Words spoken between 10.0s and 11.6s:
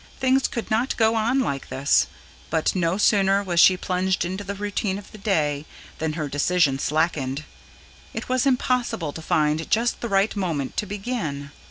the right moment to begin.